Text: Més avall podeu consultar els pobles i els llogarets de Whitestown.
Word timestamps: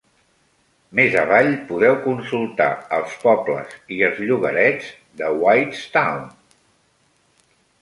Més 0.99 1.17
avall 1.23 1.49
podeu 1.71 1.97
consultar 2.05 2.67
els 2.99 3.13
pobles 3.25 3.75
i 3.99 4.01
els 4.09 4.19
llogarets 4.31 4.89
de 5.21 5.31
Whitestown. 5.45 6.29